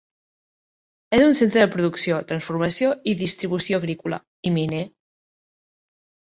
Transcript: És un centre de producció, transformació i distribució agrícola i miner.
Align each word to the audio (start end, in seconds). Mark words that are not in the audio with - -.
És 1.17 1.25
un 1.25 1.35
centre 1.39 1.61
de 1.63 1.67
producció, 1.75 2.17
transformació 2.31 2.89
i 3.13 3.15
distribució 3.21 3.81
agrícola 3.83 4.21
i 4.51 4.55
miner. 4.57 4.83